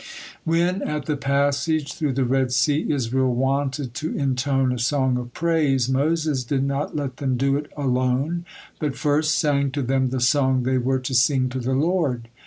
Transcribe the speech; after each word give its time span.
When, 0.45 0.81
at 0.81 1.05
the 1.05 1.15
passage 1.15 1.93
through 1.93 2.13
the 2.13 2.25
Red 2.25 2.51
Sea, 2.51 2.91
Israel 2.91 3.35
wanted 3.35 3.93
to 3.93 4.17
intone 4.17 4.73
a 4.73 4.79
song 4.79 5.15
of 5.17 5.31
praise, 5.31 5.87
Moses 5.89 6.43
did 6.43 6.63
not 6.63 6.95
let 6.95 7.17
them 7.17 7.37
do 7.37 7.55
it 7.55 7.71
alone, 7.77 8.45
but 8.79 8.95
first 8.95 9.37
sang 9.37 9.69
to 9.73 9.83
them 9.83 10.09
the 10.09 10.19
song 10.19 10.63
they 10.63 10.79
were 10.79 10.97
to 10.97 11.13
sing 11.13 11.49
to 11.49 11.59
the 11.59 11.73
Lord. 11.75 12.29